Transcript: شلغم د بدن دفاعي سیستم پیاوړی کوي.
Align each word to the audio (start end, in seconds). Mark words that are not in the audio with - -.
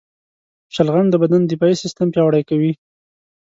شلغم 0.75 1.05
د 1.09 1.15
بدن 1.23 1.41
دفاعي 1.51 1.75
سیستم 1.83 2.07
پیاوړی 2.13 2.43
کوي. 2.49 2.71